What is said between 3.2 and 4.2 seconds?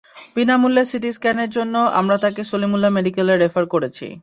Refer করেছি।